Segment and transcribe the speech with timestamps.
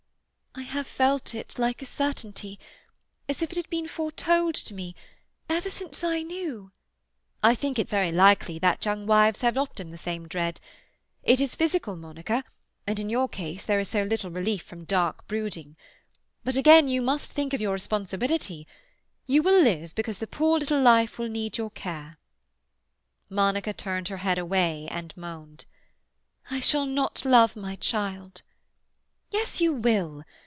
[0.53, 6.03] "I have felt it like a certainty—as if it had been foretold to me—ever since
[6.03, 6.73] I knew—"
[7.41, 10.59] "I think it very likely that young wives have often the same dread.
[11.23, 12.43] It is physical, Monica,
[12.85, 15.77] and in your case there is so little relief from dark brooding.
[16.43, 18.67] But again you must think of your responsibility.
[19.27, 22.19] You will live, because the poor little life will need your care."
[23.29, 25.63] Monica turned her head away and moaned.
[26.49, 28.41] "I shall not love my child."
[29.31, 30.25] "Yes, you will.